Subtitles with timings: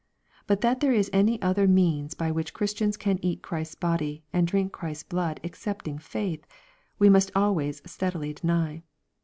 [0.47, 4.47] But that there is any other means by which Christians can eat Christ's body, and
[4.47, 6.43] drink Christ's blood ejccepting faith,
[6.97, 8.81] we must always steadily deny.